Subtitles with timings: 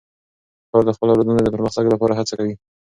[0.69, 2.55] پلار د خپلو اولادونو د پرمختګ لپاره هڅه کوي.